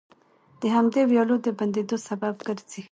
د 0.61 0.63
همدې 0.75 1.01
ويالو 1.09 1.35
د 1.45 1.47
بندېدو 1.59 1.97
سبب 2.07 2.35
ګرځي، 2.47 2.79